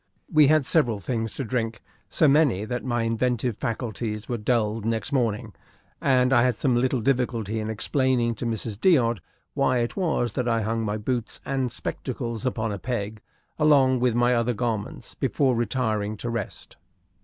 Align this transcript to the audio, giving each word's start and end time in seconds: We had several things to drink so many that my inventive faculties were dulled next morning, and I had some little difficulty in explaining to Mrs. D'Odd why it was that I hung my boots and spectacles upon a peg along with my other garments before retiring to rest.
We 0.33 0.47
had 0.47 0.65
several 0.65 0.99
things 0.99 1.35
to 1.35 1.43
drink 1.43 1.79
so 2.09 2.27
many 2.27 2.65
that 2.65 2.83
my 2.83 3.03
inventive 3.03 3.55
faculties 3.57 4.27
were 4.27 4.39
dulled 4.39 4.83
next 4.83 5.11
morning, 5.11 5.53
and 6.01 6.33
I 6.33 6.41
had 6.41 6.55
some 6.55 6.75
little 6.75 7.01
difficulty 7.01 7.59
in 7.59 7.69
explaining 7.69 8.33
to 8.37 8.47
Mrs. 8.47 8.81
D'Odd 8.81 9.21
why 9.53 9.77
it 9.77 9.95
was 9.95 10.33
that 10.33 10.47
I 10.47 10.63
hung 10.63 10.83
my 10.83 10.97
boots 10.97 11.39
and 11.45 11.71
spectacles 11.71 12.47
upon 12.47 12.71
a 12.71 12.79
peg 12.79 13.21
along 13.59 13.99
with 13.99 14.15
my 14.15 14.33
other 14.33 14.55
garments 14.55 15.13
before 15.13 15.55
retiring 15.55 16.17
to 16.17 16.31
rest. 16.31 16.77